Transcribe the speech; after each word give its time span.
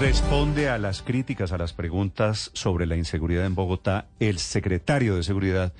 Responde 0.00 0.68
a 0.68 0.78
las 0.78 1.00
críticas, 1.02 1.52
a 1.52 1.58
las 1.58 1.72
preguntas 1.72 2.50
sobre 2.54 2.86
la 2.86 2.96
inseguridad 2.96 3.46
en 3.46 3.54
Bogotá, 3.54 4.08
el 4.18 4.38
secretario 4.38 5.14
de 5.14 5.22
Seguridad, 5.22 5.72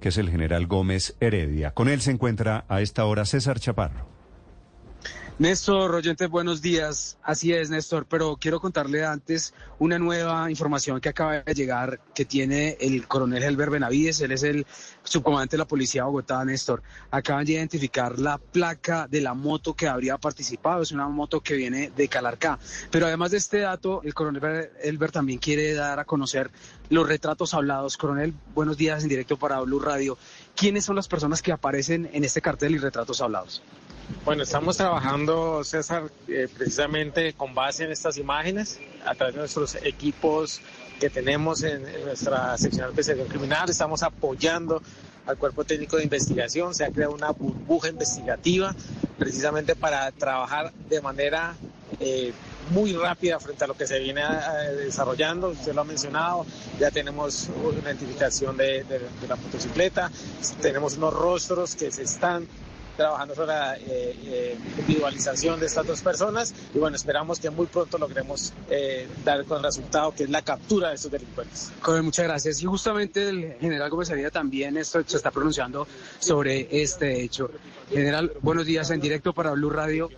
que 0.00 0.10
es 0.10 0.18
el 0.18 0.28
general 0.28 0.66
Gómez 0.66 1.16
Heredia. 1.20 1.72
Con 1.72 1.88
él 1.88 2.02
se 2.02 2.10
encuentra 2.10 2.66
a 2.68 2.82
esta 2.82 3.06
hora 3.06 3.24
César 3.24 3.58
Chaparro. 3.58 4.19
Néstor, 5.40 5.94
oyentes, 5.94 6.28
buenos 6.28 6.60
días. 6.60 7.16
Así 7.22 7.54
es, 7.54 7.70
Néstor, 7.70 8.04
pero 8.04 8.36
quiero 8.38 8.60
contarle 8.60 9.06
antes 9.06 9.54
una 9.78 9.98
nueva 9.98 10.50
información 10.50 11.00
que 11.00 11.08
acaba 11.08 11.40
de 11.40 11.54
llegar 11.54 11.98
que 12.14 12.26
tiene 12.26 12.76
el 12.78 13.08
coronel 13.08 13.42
Helber 13.42 13.70
Benavides. 13.70 14.20
Él 14.20 14.32
es 14.32 14.42
el 14.42 14.66
subcomandante 15.02 15.56
de 15.56 15.60
la 15.60 15.66
Policía 15.66 16.02
de 16.02 16.08
Bogotá, 16.08 16.44
Néstor. 16.44 16.82
Acaban 17.10 17.46
de 17.46 17.52
identificar 17.52 18.18
la 18.18 18.36
placa 18.36 19.08
de 19.08 19.22
la 19.22 19.32
moto 19.32 19.72
que 19.72 19.88
habría 19.88 20.18
participado. 20.18 20.82
Es 20.82 20.92
una 20.92 21.08
moto 21.08 21.40
que 21.40 21.54
viene 21.54 21.90
de 21.96 22.06
Calarcá. 22.06 22.58
Pero 22.90 23.06
además 23.06 23.30
de 23.30 23.38
este 23.38 23.60
dato, 23.60 24.02
el 24.04 24.12
coronel 24.12 24.68
Helber 24.82 25.10
también 25.10 25.38
quiere 25.38 25.72
dar 25.72 26.00
a 26.00 26.04
conocer 26.04 26.50
los 26.90 27.08
retratos 27.08 27.54
hablados. 27.54 27.96
Coronel, 27.96 28.34
buenos 28.54 28.76
días 28.76 29.02
en 29.04 29.08
directo 29.08 29.38
para 29.38 29.58
Blue 29.60 29.80
Radio. 29.80 30.18
¿Quiénes 30.54 30.84
son 30.84 30.96
las 30.96 31.08
personas 31.08 31.40
que 31.40 31.50
aparecen 31.50 32.10
en 32.12 32.24
este 32.24 32.42
cartel 32.42 32.74
y 32.74 32.78
retratos 32.78 33.22
hablados? 33.22 33.62
Bueno, 34.24 34.42
estamos 34.42 34.76
trabajando, 34.76 35.64
César, 35.64 36.10
eh, 36.28 36.46
precisamente 36.54 37.32
con 37.32 37.54
base 37.54 37.84
en 37.84 37.90
estas 37.90 38.18
imágenes, 38.18 38.78
a 39.04 39.14
través 39.14 39.34
de 39.34 39.40
nuestros 39.40 39.74
equipos 39.76 40.60
que 41.00 41.08
tenemos 41.08 41.62
en, 41.62 41.82
nuestra 42.04 42.56
sección 42.58 42.86
de 42.86 42.90
investigación 42.90 43.28
criminal. 43.28 43.70
Estamos 43.70 44.02
apoyando 44.02 44.82
al 45.26 45.38
cuerpo 45.38 45.64
técnico 45.64 45.96
de 45.96 46.04
investigación. 46.04 46.74
Se 46.74 46.84
ha 46.84 46.90
creado 46.90 47.14
una 47.14 47.30
burbuja 47.30 47.88
investigativa 47.88 48.74
precisamente 49.18 49.74
para 49.74 50.12
trabajar 50.12 50.70
de 50.90 51.00
manera 51.00 51.54
eh, 51.98 52.32
muy 52.70 52.92
rápida 52.92 53.40
frente 53.40 53.64
a 53.64 53.66
lo 53.66 53.74
que 53.74 53.86
se 53.86 53.98
viene 54.00 54.20
eh, 54.20 54.72
desarrollando. 54.84 55.48
Usted 55.48 55.72
lo 55.74 55.80
ha 55.80 55.84
mencionado, 55.84 56.44
ya 56.78 56.90
tenemos 56.90 57.48
una 57.64 57.90
identificación 57.90 58.58
de, 58.58 58.84
de 58.84 59.00
la 59.28 59.36
motocicleta, 59.36 60.10
tenemos 60.60 60.98
unos 60.98 61.14
rostros 61.14 61.74
que 61.74 61.90
se 61.90 62.02
están 62.02 62.46
trabajando 62.96 63.34
sobre 63.34 63.48
la 63.48 63.76
eh, 63.76 63.80
eh, 63.86 64.58
individualización 64.78 65.60
de 65.60 65.66
estas 65.66 65.86
dos 65.86 66.00
personas 66.00 66.54
y 66.74 66.78
bueno, 66.78 66.96
esperamos 66.96 67.40
que 67.40 67.50
muy 67.50 67.66
pronto 67.66 67.98
logremos 67.98 68.52
eh, 68.70 69.08
dar 69.24 69.44
con 69.44 69.58
el 69.58 69.64
resultado 69.64 70.12
que 70.14 70.24
es 70.24 70.30
la 70.30 70.42
captura 70.42 70.90
de 70.90 70.94
estos 70.96 71.10
delincuentes. 71.10 71.72
muchas 72.02 72.24
gracias. 72.26 72.62
Y 72.62 72.66
justamente 72.66 73.28
el 73.28 73.54
general 73.60 73.90
Gómez 73.90 74.10
también 74.32 74.76
esto 74.76 75.02
se 75.06 75.16
está 75.16 75.30
pronunciando 75.30 75.86
sobre 76.18 76.68
este 76.82 77.22
hecho. 77.22 77.50
General, 77.90 78.32
buenos 78.42 78.66
días 78.66 78.90
en 78.90 79.00
directo 79.00 79.32
para 79.32 79.52
Blue 79.52 79.70
Radio. 79.70 80.08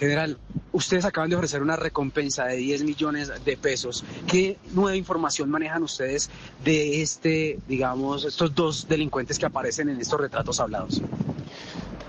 General, 0.00 0.38
ustedes 0.72 1.04
acaban 1.04 1.28
de 1.28 1.36
ofrecer 1.36 1.60
una 1.60 1.76
recompensa 1.76 2.46
de 2.46 2.56
10 2.56 2.84
millones 2.84 3.30
de 3.44 3.56
pesos. 3.58 4.02
¿Qué 4.26 4.56
nueva 4.72 4.96
información 4.96 5.50
manejan 5.50 5.82
ustedes 5.82 6.30
de 6.64 7.02
este, 7.02 7.58
digamos, 7.68 8.24
estos 8.24 8.54
dos 8.54 8.88
delincuentes 8.88 9.38
que 9.38 9.44
aparecen 9.44 9.90
en 9.90 10.00
estos 10.00 10.18
retratos 10.18 10.58
hablados? 10.58 11.02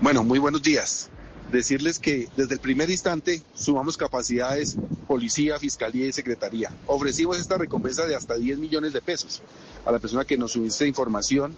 Bueno, 0.02 0.24
muy 0.24 0.40
buenos 0.40 0.64
días. 0.64 1.10
Decirles 1.52 2.00
que 2.00 2.28
desde 2.36 2.54
el 2.54 2.60
primer 2.60 2.90
instante 2.90 3.40
sumamos 3.54 3.96
capacidades 3.96 4.76
policía, 5.06 5.60
fiscalía 5.60 6.08
y 6.08 6.12
secretaría. 6.12 6.72
Ofrecimos 6.88 7.38
esta 7.38 7.56
recompensa 7.56 8.04
de 8.04 8.16
hasta 8.16 8.34
10 8.34 8.58
millones 8.58 8.92
de 8.92 9.00
pesos 9.00 9.42
a 9.86 9.92
la 9.92 10.00
persona 10.00 10.24
que 10.24 10.36
nos 10.36 10.50
subiese 10.50 10.88
información 10.88 11.54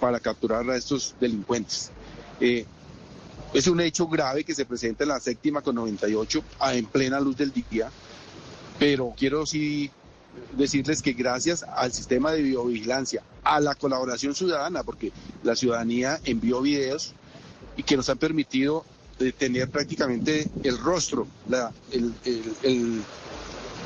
para 0.00 0.18
capturar 0.18 0.68
a 0.68 0.76
estos 0.76 1.14
delincuentes. 1.20 1.92
Eh, 2.40 2.66
es 3.52 3.68
un 3.68 3.80
hecho 3.80 4.08
grave 4.08 4.42
que 4.42 4.56
se 4.56 4.66
presenta 4.66 5.04
en 5.04 5.10
la 5.10 5.20
séptima 5.20 5.62
con 5.62 5.76
98 5.76 6.42
en 6.72 6.86
plena 6.86 7.20
luz 7.20 7.36
del 7.36 7.52
día, 7.52 7.92
pero 8.76 9.14
quiero 9.16 9.46
sí 9.46 9.92
decirles 10.56 11.00
que 11.00 11.12
gracias 11.12 11.62
al 11.62 11.92
sistema 11.92 12.32
de 12.32 12.42
biovigilancia, 12.42 13.22
a 13.44 13.60
la 13.60 13.76
colaboración 13.76 14.34
ciudadana, 14.34 14.82
porque 14.82 15.12
la 15.44 15.54
ciudadanía 15.54 16.18
envió 16.24 16.60
videos 16.60 17.14
y 17.76 17.82
que 17.82 17.96
nos 17.96 18.08
han 18.08 18.18
permitido 18.18 18.84
eh, 19.20 19.32
tener 19.32 19.70
prácticamente 19.70 20.48
el 20.62 20.78
rostro, 20.78 21.26
la, 21.48 21.72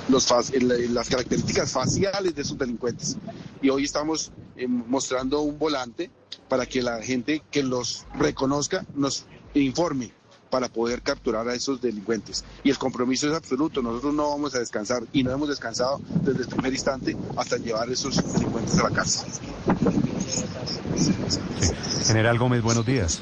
los, 0.08 0.30
las 0.90 1.08
características 1.08 1.70
faciales 1.70 2.34
de 2.34 2.42
esos 2.42 2.58
delincuentes. 2.58 3.16
Y 3.60 3.68
hoy 3.70 3.84
estamos 3.84 4.32
eh, 4.56 4.66
mostrando 4.66 5.40
un 5.40 5.58
volante 5.58 6.10
para 6.48 6.66
que 6.66 6.82
la 6.82 7.02
gente 7.02 7.42
que 7.50 7.62
los 7.62 8.06
reconozca 8.14 8.86
nos 8.94 9.26
informe 9.54 10.12
para 10.50 10.68
poder 10.68 11.02
capturar 11.02 11.46
a 11.48 11.54
esos 11.54 11.80
delincuentes. 11.80 12.44
Y 12.64 12.70
el 12.70 12.78
compromiso 12.78 13.28
es 13.28 13.34
absoluto, 13.34 13.82
nosotros 13.82 14.14
no 14.14 14.30
vamos 14.30 14.54
a 14.54 14.60
descansar 14.60 15.02
y 15.12 15.22
no 15.22 15.30
hemos 15.30 15.48
descansado 15.48 16.00
desde 16.22 16.42
el 16.42 16.48
primer 16.48 16.72
instante 16.72 17.16
hasta 17.36 17.58
llevar 17.58 17.88
a 17.88 17.92
esos 17.92 18.16
delincuentes 18.32 18.78
a 18.78 18.84
la 18.84 18.90
cárcel. 18.90 19.28
General 22.06 22.38
Gómez, 22.38 22.62
buenos 22.62 22.86
días. 22.86 23.20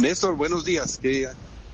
Néstor, 0.00 0.36
buenos 0.36 0.64
días. 0.64 0.98
Que 0.98 1.28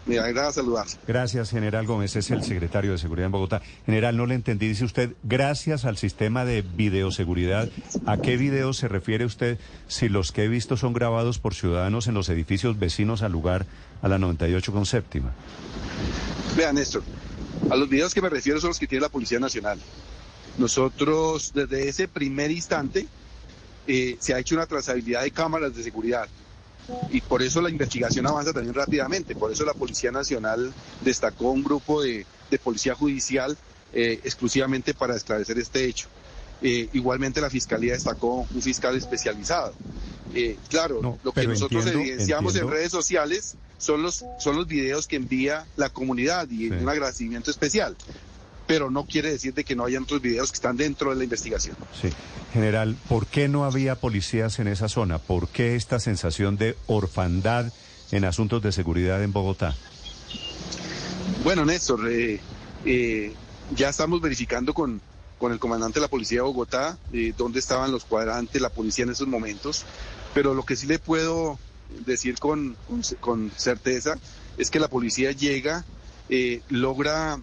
me 0.07 0.19
agrada 0.19 0.53
saludar. 0.53 0.87
Gracias, 1.07 1.51
general 1.51 1.87
Gómez. 1.87 2.17
Es 2.17 2.31
el 2.31 2.43
secretario 2.43 2.93
de 2.93 2.99
Seguridad 2.99 3.27
en 3.27 3.33
Bogotá. 3.33 3.63
General, 3.87 4.17
no 4.17 4.27
le 4.27 4.35
entendí. 4.35 4.69
Dice 4.69 4.85
usted, 4.85 5.15
gracias 5.23 5.85
al 5.85 5.97
sistema 5.97 6.45
de 6.45 6.63
videoseguridad. 6.63 7.69
¿A 8.07 8.17
qué 8.17 8.37
video 8.37 8.73
se 8.73 8.89
refiere 8.89 9.25
usted 9.25 9.59
si 9.89 10.09
los 10.09 10.33
que 10.33 10.45
he 10.45 10.49
visto 10.49 10.77
son 10.77 10.93
grabados 10.93 11.39
por 11.39 11.55
ciudadanos 11.55 12.07
en 12.07 12.15
los 12.15 12.29
edificios 12.29 12.79
vecinos 12.79 13.23
al 13.23 13.33
lugar 13.33 13.67
a 14.03 14.09
la 14.09 14.19
98 14.19 14.73
con 14.73 14.87
séptima? 14.87 15.33
Vean, 16.57 16.75
Néstor, 16.75 17.03
a 17.71 17.77
los 17.77 17.89
videos 17.89 18.15
que 18.15 18.23
me 18.23 18.29
refiero 18.29 18.61
son 18.61 18.69
los 18.69 18.79
que 18.79 18.87
tiene 18.87 19.03
la 19.03 19.11
Policía 19.11 19.39
Nacional. 19.39 19.79
Nosotros, 20.59 21.53
desde 21.55 21.89
ese 21.89 22.09
primer 22.09 22.51
instante, 22.51 23.07
eh, 23.87 24.17
se 24.19 24.35
ha 24.35 24.39
hecho 24.39 24.55
una 24.55 24.67
trazabilidad 24.67 25.23
de 25.23 25.31
cámaras 25.31 25.75
de 25.75 25.83
seguridad 25.83 26.29
y 27.11 27.21
por 27.21 27.43
eso 27.43 27.61
la 27.61 27.71
investigación 27.71 28.27
avanza 28.27 28.53
también 28.53 28.75
rápidamente. 28.75 29.35
Por 29.35 29.53
eso 29.53 29.65
la 29.65 29.75
Policía 29.75 30.11
Nacional 30.11 30.73
destacó 31.03 31.51
un 31.51 31.63
grupo 31.63 32.03
de, 32.03 32.27
policía 32.63 32.95
judicial 32.95 33.57
eh, 33.93 34.21
exclusivamente 34.25 34.95
para 34.95 35.17
esclarecer 35.17 35.59
este 35.59 35.85
hecho. 35.85 36.09
Eh, 36.63 36.89
igualmente 36.93 37.41
la 37.41 37.49
Fiscalía 37.49 37.95
destacó 37.95 38.47
un 38.53 38.63
fiscal 38.63 38.97
especializado. 38.97 39.73
Eh, 40.35 40.57
claro, 40.69 41.19
lo 41.23 41.33
que 41.33 41.47
nosotros 41.47 41.87
evidenciamos 41.87 42.55
en 42.57 42.69
redes 42.69 42.93
sociales 42.93 43.57
son 43.79 44.03
los, 44.03 44.25
son 44.39 44.57
los 44.57 44.67
videos 44.67 45.07
que 45.07 45.17
envía 45.17 45.67
la 45.77 45.89
comunidad 45.89 46.49
y 46.51 46.71
un 46.71 46.89
agradecimiento 46.89 47.51
especial 47.51 47.97
pero 48.71 48.89
no 48.89 49.05
quiere 49.05 49.33
decir 49.33 49.53
de 49.53 49.65
que 49.65 49.75
no 49.75 49.85
hayan 49.85 50.05
otros 50.05 50.23
videos 50.23 50.53
que 50.53 50.55
están 50.55 50.77
dentro 50.77 51.11
de 51.11 51.17
la 51.17 51.25
investigación. 51.25 51.77
Sí. 52.01 52.09
General, 52.53 52.97
¿por 53.09 53.27
qué 53.27 53.49
no 53.49 53.65
había 53.65 53.97
policías 53.97 54.61
en 54.61 54.69
esa 54.69 54.89
zona? 54.89 55.19
¿Por 55.19 55.49
qué 55.49 55.75
esta 55.75 55.99
sensación 55.99 56.57
de 56.57 56.77
orfandad 56.87 57.73
en 58.13 58.25
asuntos 58.25 58.63
de 58.63 58.71
seguridad 58.71 59.25
en 59.25 59.33
Bogotá? 59.33 59.75
Bueno, 61.43 61.65
Néstor, 61.65 62.13
eh, 62.13 62.39
eh, 62.85 63.33
ya 63.75 63.89
estamos 63.89 64.21
verificando 64.21 64.73
con, 64.73 65.01
con 65.41 65.51
el 65.51 65.59
comandante 65.59 65.99
de 65.99 66.03
la 66.03 66.09
Policía 66.09 66.39
de 66.39 66.43
Bogotá 66.43 66.97
eh, 67.13 67.35
dónde 67.37 67.59
estaban 67.59 67.91
los 67.91 68.05
cuadrantes, 68.05 68.63
la 68.63 68.71
policía 68.71 69.03
en 69.03 69.11
esos 69.11 69.27
momentos, 69.27 69.85
pero 70.33 70.55
lo 70.55 70.65
que 70.65 70.77
sí 70.77 70.87
le 70.87 71.01
puedo 71.01 71.59
decir 72.07 72.39
con, 72.39 72.77
con 73.19 73.51
certeza 73.57 74.15
es 74.59 74.71
que 74.71 74.79
la 74.79 74.87
policía 74.87 75.33
llega, 75.33 75.85
logra 76.69 77.41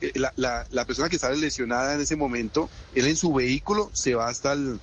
eh, 0.00 0.12
la, 0.14 0.84
persona 0.86 1.08
que 1.08 1.18
sale 1.18 1.36
lesionada 1.36 1.94
en 1.94 2.00
ese 2.00 2.16
momento, 2.16 2.68
él 2.94 3.06
en 3.06 3.16
su 3.16 3.32
vehículo 3.32 3.90
se 3.92 4.14
va 4.14 4.28
hasta 4.28 4.52
el, 4.52 4.80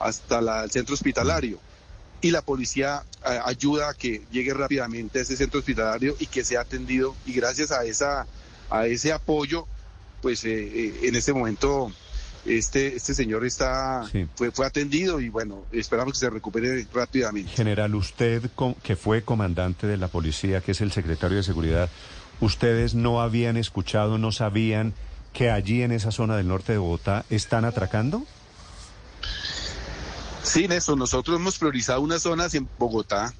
hasta 0.00 0.38
el 0.38 0.70
centro 0.70 0.94
hospitalario. 0.94 1.58
Y 2.22 2.30
la 2.30 2.42
policía 2.42 3.04
eh, 3.28 3.38
ayuda 3.44 3.90
a 3.90 3.94
que 3.94 4.22
llegue 4.30 4.54
rápidamente 4.54 5.18
a 5.18 5.22
ese 5.22 5.36
centro 5.36 5.60
hospitalario 5.60 6.16
y 6.18 6.26
que 6.26 6.44
sea 6.44 6.62
atendido. 6.62 7.14
Y 7.26 7.32
gracias 7.32 7.70
a 7.70 7.84
esa 7.84 8.26
a 8.68 8.86
ese 8.86 9.12
apoyo 9.12 9.66
pues 10.20 10.44
eh, 10.44 11.06
en 11.06 11.14
este 11.14 11.32
momento 11.32 11.92
este, 12.44 12.96
este 12.96 13.14
señor 13.14 13.44
está, 13.44 14.04
fue, 14.34 14.50
fue 14.50 14.66
atendido 14.66 15.20
y 15.20 15.28
bueno, 15.28 15.64
esperamos 15.72 16.14
que 16.14 16.18
se 16.20 16.30
recupere 16.30 16.86
rápidamente. 16.92 17.52
General, 17.52 17.94
usted 17.94 18.50
que 18.82 18.96
fue 18.96 19.22
comandante 19.22 19.86
de 19.86 19.96
la 19.96 20.08
policía, 20.08 20.60
que 20.60 20.72
es 20.72 20.80
el 20.80 20.92
secretario 20.92 21.36
de 21.36 21.42
seguridad, 21.42 21.90
¿ustedes 22.40 22.94
no 22.94 23.20
habían 23.20 23.56
escuchado, 23.56 24.18
no 24.18 24.32
sabían 24.32 24.94
que 25.32 25.50
allí 25.50 25.82
en 25.82 25.92
esa 25.92 26.12
zona 26.12 26.36
del 26.36 26.48
norte 26.48 26.72
de 26.72 26.78
Bogotá 26.78 27.24
están 27.30 27.64
atracando? 27.64 28.24
Sí, 30.42 30.68
Néstor, 30.68 30.96
nosotros 30.96 31.38
hemos 31.38 31.58
priorizado 31.58 32.00
unas 32.00 32.22
zonas 32.22 32.54
en 32.54 32.68
Bogotá. 32.78 33.34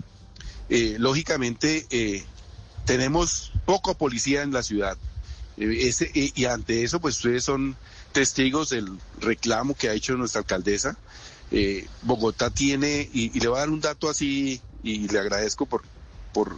Eh, 0.68 0.96
lógicamente, 0.98 1.86
eh, 1.90 2.24
tenemos 2.84 3.52
poco 3.64 3.94
policía 3.94 4.42
en 4.42 4.52
la 4.52 4.62
ciudad. 4.62 4.96
Eh, 5.56 5.88
ese, 5.88 6.10
y, 6.12 6.44
ante 6.46 6.82
eso, 6.82 7.00
pues 7.00 7.16
ustedes 7.16 7.44
son 7.44 7.76
testigos 8.12 8.70
del 8.70 8.98
reclamo 9.20 9.74
que 9.74 9.88
ha 9.88 9.92
hecho 9.92 10.16
nuestra 10.16 10.40
alcaldesa. 10.40 10.96
Eh, 11.50 11.86
Bogotá 12.02 12.50
tiene, 12.50 13.08
y, 13.12 13.36
y 13.36 13.40
le 13.40 13.48
voy 13.48 13.58
a 13.58 13.60
dar 13.60 13.70
un 13.70 13.80
dato 13.80 14.08
así, 14.08 14.60
y 14.82 15.08
le 15.08 15.18
agradezco 15.18 15.66
por, 15.66 15.82
por, 16.32 16.56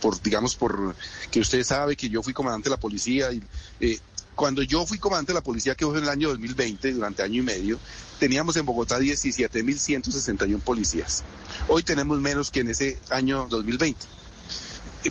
por, 0.00 0.20
digamos, 0.22 0.54
por 0.54 0.94
que 1.30 1.40
usted 1.40 1.62
sabe 1.64 1.96
que 1.96 2.08
yo 2.08 2.22
fui 2.22 2.32
comandante 2.32 2.68
de 2.68 2.70
la 2.76 2.80
policía. 2.80 3.32
Y, 3.32 3.42
eh, 3.80 3.98
cuando 4.34 4.62
yo 4.62 4.86
fui 4.86 4.98
comandante 4.98 5.32
de 5.32 5.38
la 5.38 5.42
policía, 5.42 5.74
que 5.74 5.84
fue 5.84 5.98
en 5.98 6.04
el 6.04 6.10
año 6.10 6.28
2020, 6.28 6.92
durante 6.92 7.22
año 7.22 7.40
y 7.42 7.44
medio, 7.44 7.78
teníamos 8.20 8.56
en 8.56 8.64
Bogotá 8.66 8.98
17.161 9.00 10.60
policías. 10.60 11.24
Hoy 11.68 11.82
tenemos 11.82 12.20
menos 12.20 12.50
que 12.50 12.60
en 12.60 12.68
ese 12.70 12.98
año 13.10 13.46
2020. 13.48 13.98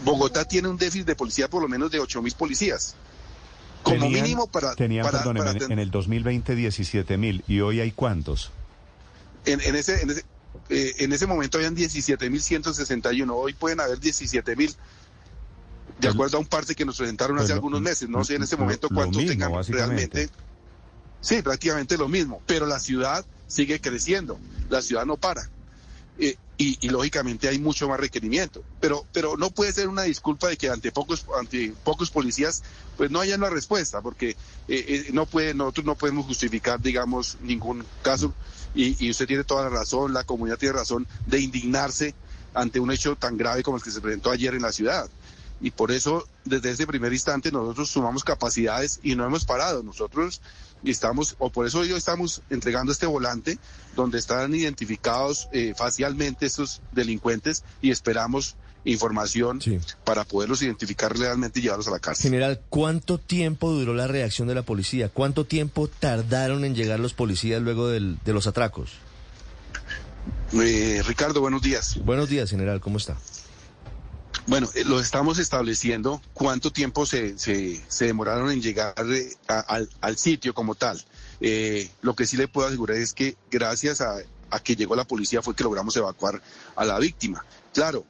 Bogotá 0.04 0.46
tiene 0.46 0.68
un 0.68 0.78
déficit 0.78 1.06
de 1.08 1.16
policía 1.16 1.50
por 1.50 1.62
lo 1.62 1.68
menos 1.68 1.92
de 1.92 2.00
8.000 2.00 2.36
policías. 2.36 2.96
Como 3.84 4.00
Tenían- 4.06 4.24
mínimo 4.24 4.48
para... 4.48 4.76
Tenían, 4.76 5.06
para- 5.06 5.20
perdóneme, 5.20 5.46
para 5.54 5.66
en- 5.66 5.72
en 5.74 5.80
el 5.80 5.92
2020 5.92 6.56
17 6.56 7.18
mil 7.18 7.44
y 7.48 7.60
hoy 7.62 7.80
hay 7.80 7.92
cuántos. 7.92 8.52
en, 9.46 9.62
en 9.62 9.76
ese, 9.76 10.02
en, 10.02 10.10
ese, 10.12 10.26
eh, 10.70 10.96
en 11.00 11.14
ese 11.14 11.26
momento 11.28 11.58
habían 11.58 11.76
17.161, 11.76 13.30
hoy 13.34 13.54
pueden 13.54 13.80
haber 13.80 14.00
17.000, 14.00 14.76
de 16.00 16.08
acuerdo 16.08 16.38
a 16.38 16.40
un 16.40 16.46
parte 16.46 16.76
que 16.76 16.86
nos 16.86 16.98
presentaron 16.98 17.38
Pues 17.38 17.46
hace 17.46 17.54
lo- 17.54 17.56
algunos 17.56 17.82
meses. 17.82 18.08
No 18.10 18.24
sé 18.24 18.36
en 18.36 18.44
ese 18.44 18.56
momento 18.58 18.90
cuántos 18.90 19.18
mismo, 19.18 19.32
tengan 19.32 19.52
básicamente. 19.52 19.96
realmente. 19.96 20.30
Sí, 21.22 21.42
prácticamente 21.42 21.98
lo 21.98 22.08
mismo, 22.08 22.42
pero 22.46 22.66
la 22.68 22.80
ciudad 22.80 23.26
sigue 23.48 23.82
creciendo, 23.82 24.40
la 24.70 24.82
ciudad 24.82 25.06
no 25.06 25.18
para. 25.18 25.50
Eh, 26.20 26.36
y, 26.60 26.78
y 26.82 26.90
lógicamente 26.90 27.48
hay 27.48 27.60
mucho 27.60 27.88
más 27.88 28.00
requerimiento, 28.00 28.64
pero 28.80 29.06
pero 29.14 29.38
no 29.38 29.52
puede 29.52 29.72
ser 29.72 29.88
una 29.88 30.02
disculpa 30.04 30.48
de 30.48 30.58
que 30.58 30.70
ante 30.70 30.92
pocos 30.92 31.24
ante 31.40 31.72
pocos 31.84 32.10
policías 32.10 32.64
pues 32.98 33.12
no 33.12 33.20
haya 33.20 33.36
una 33.36 33.52
respuesta, 33.52 34.02
porque 34.02 34.32
eh, 34.32 34.36
eh, 34.68 35.06
no 35.14 35.28
puede 35.28 35.54
nosotros 35.54 35.86
no 35.86 35.94
podemos 35.94 36.26
justificar 36.26 36.82
digamos 36.82 37.38
ningún 37.42 37.86
caso 38.02 38.34
y, 38.74 39.06
y 39.06 39.12
usted 39.12 39.28
tiene 39.28 39.44
toda 39.44 39.64
la 39.64 39.70
razón, 39.70 40.14
la 40.14 40.24
comunidad 40.24 40.58
tiene 40.58 40.74
razón 40.74 41.06
de 41.28 41.40
indignarse 41.42 42.16
ante 42.56 42.80
un 42.80 42.92
hecho 42.92 43.16
tan 43.16 43.38
grave 43.38 43.62
como 43.62 43.78
el 43.78 43.84
que 43.84 43.92
se 43.92 44.02
presentó 44.02 44.32
ayer 44.32 44.56
en 44.56 44.64
la 44.64 44.72
ciudad. 44.72 45.08
Y 45.60 45.72
por 45.72 45.92
eso, 45.92 46.28
desde 46.46 46.72
ese 46.72 46.86
primer 46.86 47.14
instante, 47.14 47.52
nosotros 47.52 47.90
sumamos 47.90 48.24
capacidades 48.24 49.00
y 49.02 49.16
no 49.16 49.26
hemos 49.26 49.46
parado. 49.46 49.82
Nosotros 49.82 50.42
estamos, 50.86 51.36
o 51.40 51.50
por 51.52 51.66
eso 51.68 51.80
hoy 51.80 51.92
estamos 51.92 52.42
entregando 52.50 52.92
este 52.92 53.06
volante 53.06 53.58
donde 53.96 54.20
están 54.20 54.54
identificados 54.56 55.48
eh, 55.52 55.74
facialmente 55.76 56.46
estos 56.46 56.82
delincuentes 56.92 57.64
y 57.82 57.92
esperamos 57.92 58.56
información 58.86 59.60
Sí. 59.62 59.80
para 60.06 60.24
poderlos 60.24 60.62
identificar 60.62 61.18
realmente 61.18 61.60
y 61.60 61.64
llevarlos 61.64 61.88
a 61.90 61.92
la 61.92 62.00
cárcel. 62.00 62.24
General, 62.24 62.62
¿cuánto 62.70 63.18
tiempo 63.18 63.72
duró 63.74 63.94
la 63.94 64.08
reacción 64.08 64.48
de 64.48 64.56
la 64.56 64.62
policía? 64.62 65.10
¿Cuánto 65.10 65.46
tiempo 65.46 65.88
tardaron 65.90 66.64
en 66.64 66.74
llegar 66.76 67.00
los 67.00 67.14
policías 67.14 67.62
luego 67.62 67.90
del- 67.90 68.18
de 68.24 68.34
los 68.34 68.48
atracos? 68.48 68.92
Eh, 70.54 71.02
Ricardo, 71.06 71.42
buenos 71.42 71.62
días. 71.62 71.98
Buenos 72.06 72.30
días, 72.30 72.50
general, 72.50 72.80
¿cómo 72.80 72.98
está? 72.98 73.18
Bueno, 74.48 74.70
eh, 74.76 74.84
lo 74.86 75.00
estamos 75.00 75.40
estableciendo 75.40 76.22
cuánto 76.34 76.72
tiempo 76.72 77.06
se, 77.06 77.38
se, 77.38 77.82
se 77.90 78.06
demoraron 78.06 78.50
en 78.50 78.62
llegar 78.62 78.94
eh, 79.12 79.30
a- 79.48 79.60
al, 79.60 79.90
al 80.02 80.18
sitio 80.18 80.54
como 80.54 80.74
tal. 80.76 81.04
Eh, 81.42 81.90
lo 82.02 82.16
que 82.16 82.26
sí 82.26 82.38
le 82.38 82.48
puedo 82.48 82.68
asegurar 82.68 82.98
es 82.98 83.14
que 83.14 83.36
gracias 83.52 84.00
a, 84.02 84.16
a 84.50 84.60
que 84.62 84.76
llegó 84.78 84.96
la 84.96 85.04
policía 85.04 85.42
fue 85.42 85.54
que 85.54 85.64
logramos 85.64 85.96
evacuar 85.98 86.42
a 86.76 86.86
la 86.86 86.98
víctima. 86.98 87.46
Claro, 87.74 88.06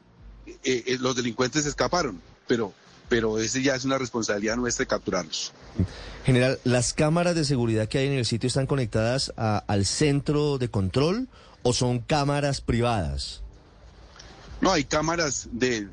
eh, 0.45 0.83
eh, 0.85 0.97
los 0.99 1.15
delincuentes 1.15 1.65
escaparon, 1.65 2.21
pero, 2.47 2.71
pero 3.09 3.39
ese 3.39 3.63
ya 3.63 3.73
es 3.75 3.83
una 3.83 3.97
responsabilidad 3.97 4.55
nuestra 4.57 4.83
de 4.83 4.87
capturarlos. 4.87 5.51
General, 6.23 6.59
¿las 6.63 6.93
cámaras 6.93 7.33
de 7.35 7.45
seguridad 7.45 7.87
que 7.87 7.97
hay 7.97 8.07
en 8.07 8.13
el 8.13 8.25
sitio 8.25 8.47
están 8.47 8.67
conectadas 8.67 9.33
a- 9.37 9.63
al 9.67 9.85
centro 9.87 10.59
de 10.59 10.69
control 10.69 11.29
o 11.63 11.73
son 11.73 11.97
cámaras 11.99 12.61
privadas? 12.61 13.41
No, 14.61 14.71
hay 14.71 14.83
cámaras 14.85 15.47
de, 15.51 15.87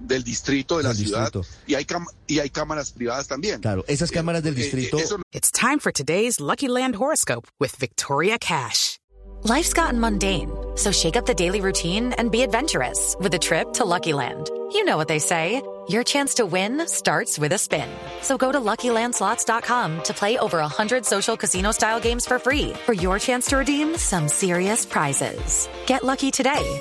del 0.00 0.22
distrito, 0.24 0.78
de 0.78 0.82
la 0.84 0.88
Del 0.92 1.06
ciudad, 1.06 1.32
distrito. 1.32 1.46
y 1.66 1.74
hay, 1.74 1.84
cam- 1.84 2.06
y 2.26 2.38
hay 2.40 2.50
cámaras 2.50 2.90
privadas 2.92 3.28
también. 3.28 3.60
Claro, 3.60 3.84
esas 3.88 4.10
cámaras 4.10 4.42
del 4.42 4.54
Eh, 4.56 4.60
eh, 4.60 4.62
distrito... 4.62 4.98
eso 4.98 5.18
It's 5.32 5.50
time 5.52 5.78
for 5.78 5.92
today's 5.92 6.40
Lucky 6.40 6.68
Land 6.68 6.96
horoscope 6.96 7.46
with 7.58 7.74
Victoria 7.78 8.38
Cash. 8.38 8.98
Life's 9.44 9.72
gotten 9.72 9.98
mundane, 9.98 10.50
so 10.76 10.92
shake 10.92 11.16
up 11.16 11.24
the 11.24 11.32
daily 11.34 11.60
routine 11.62 12.12
and 12.18 12.30
be 12.30 12.42
adventurous 12.42 13.16
with 13.20 13.32
a 13.34 13.38
trip 13.38 13.72
to 13.74 13.84
Lucky 13.86 14.12
Land. 14.12 14.50
You 14.72 14.84
know 14.84 14.96
what 14.98 15.08
they 15.08 15.18
say. 15.18 15.62
Your 15.88 16.04
chance 16.04 16.34
to 16.34 16.46
win 16.46 16.86
starts 16.86 17.36
with 17.38 17.52
a 17.52 17.58
spin. 17.58 17.88
So 18.22 18.36
go 18.36 18.52
to 18.52 18.60
LuckyLandSlots.com 18.60 20.02
to 20.04 20.14
play 20.14 20.38
over 20.38 20.58
100 20.58 21.04
social 21.04 21.36
casino-style 21.36 21.98
games 22.00 22.26
for 22.26 22.38
free 22.38 22.74
for 22.86 22.92
your 22.92 23.18
chance 23.18 23.46
to 23.46 23.56
redeem 23.56 23.96
some 23.96 24.28
serious 24.28 24.84
prizes. 24.86 25.68
Get 25.86 26.04
lucky 26.04 26.30
today 26.30 26.80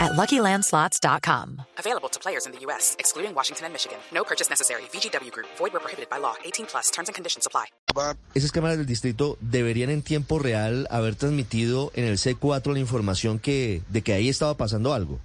at 0.00 0.12
LuckyLandSlots.com. 0.12 1.62
Available 1.78 2.08
to 2.08 2.18
players 2.18 2.46
in 2.46 2.52
the 2.52 2.58
U.S., 2.66 2.96
excluding 2.98 3.34
Washington 3.34 3.66
and 3.66 3.74
Michigan. 3.74 3.98
No 4.12 4.24
purchase 4.24 4.50
necessary. 4.50 4.82
VGW 4.92 5.30
Group, 5.30 5.46
void 5.56 5.72
where 5.72 5.80
prohibited 5.80 6.10
by 6.10 6.18
law. 6.18 6.34
18 6.44 6.66
plus 6.66 6.90
terms 6.90 7.08
and 7.08 7.14
conditions 7.14 7.46
apply. 7.46 7.66
Esas 8.34 8.52
cámaras 8.52 8.76
del 8.78 8.86
distrito 8.86 9.36
deberían 9.40 9.90
en 9.90 10.02
tiempo 10.02 10.38
real 10.38 10.86
haber 10.90 11.16
transmitido 11.16 11.90
en 11.94 12.04
el 12.04 12.18
C4 12.18 12.72
la 12.72 12.78
información 12.78 13.38
que, 13.38 13.82
de 13.88 14.02
que 14.02 14.12
ahí 14.12 14.28
estaba 14.28 14.56
pasando 14.56 14.94
algo. 14.94 15.18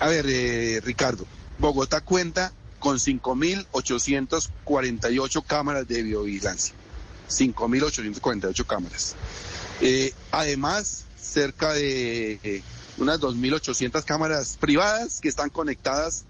A 0.00 0.08
ver, 0.08 0.26
eh, 0.28 0.80
Ricardo, 0.84 1.24
Bogotá 1.58 2.02
cuenta 2.02 2.52
con 2.78 2.98
5.848 2.98 5.44
cámaras 5.46 5.88
de 5.88 6.02
videovigilancia. 6.02 6.74
5.848 7.28 8.66
cámaras. 8.66 9.16
Eh, 9.80 10.12
además, 10.30 11.06
cerca 11.28 11.72
de 11.72 12.40
eh, 12.42 12.62
unas 12.96 13.20
2.800 13.20 14.02
cámaras 14.04 14.56
privadas 14.58 15.20
que 15.20 15.28
están 15.28 15.50
conectadas 15.50 16.24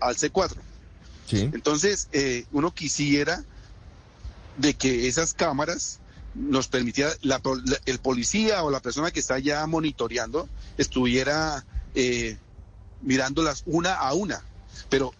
al 0.00 0.16
C4. 0.16 0.54
Sí. 1.26 1.50
Entonces, 1.52 2.08
eh, 2.12 2.44
uno 2.52 2.72
quisiera 2.72 3.42
de 4.58 4.74
que 4.74 5.08
esas 5.08 5.34
cámaras 5.34 5.98
nos 6.34 6.68
permitiera, 6.68 7.12
la 7.22 7.40
el 7.86 7.98
policía 7.98 8.62
o 8.64 8.70
la 8.70 8.80
persona 8.80 9.10
que 9.10 9.20
está 9.20 9.38
ya 9.38 9.66
monitoreando 9.66 10.48
estuviera 10.78 11.64
eh, 11.94 12.36
mirándolas 13.02 13.62
una 13.66 13.94
a 13.94 14.12
una, 14.14 14.42
pero 14.88 15.12